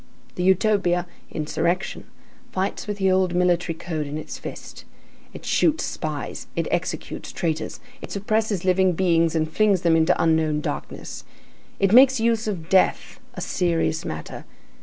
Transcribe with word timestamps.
The 0.33 0.41
Utopia, 0.41 1.05
insurrection, 1.29 2.05
fights 2.51 2.87
with 2.87 2.97
the 2.97 3.11
old 3.11 3.35
military 3.35 3.75
code 3.77 4.07
in 4.07 4.17
its 4.17 4.39
fist; 4.39 4.83
it 5.31 5.45
shoots 5.45 5.83
spies, 5.83 6.47
it 6.55 6.67
executes 6.71 7.31
traitors; 7.31 7.79
it 8.01 8.09
suppresses 8.11 8.65
living 8.65 8.93
beings 8.93 9.35
and 9.35 9.47
flings 9.47 9.81
them 9.83 9.95
into 9.95 10.19
unknown 10.19 10.59
darkness. 10.59 11.23
It 11.79 11.93
makes 11.93 12.19
use 12.19 12.47
of 12.47 12.67
death, 12.67 13.19
a 13.35 13.41
serious 13.41 14.03
matter. 14.03 14.43